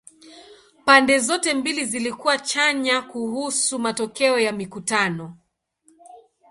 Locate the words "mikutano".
4.51-5.37